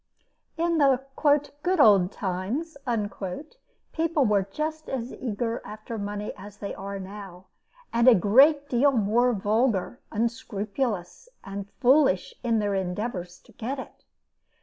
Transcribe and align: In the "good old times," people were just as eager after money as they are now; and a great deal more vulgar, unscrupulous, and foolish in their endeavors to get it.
In 0.57 0.79
the 0.79 1.03
"good 1.61 1.79
old 1.79 2.11
times," 2.11 2.75
people 3.91 4.25
were 4.25 4.41
just 4.51 4.89
as 4.89 5.13
eager 5.13 5.61
after 5.63 5.99
money 5.99 6.33
as 6.35 6.57
they 6.57 6.73
are 6.73 6.99
now; 6.99 7.45
and 7.93 8.07
a 8.07 8.15
great 8.15 8.67
deal 8.67 8.91
more 8.93 9.31
vulgar, 9.31 9.99
unscrupulous, 10.11 11.29
and 11.43 11.69
foolish 11.79 12.33
in 12.43 12.57
their 12.57 12.73
endeavors 12.73 13.37
to 13.41 13.51
get 13.51 13.77
it. 13.77 14.03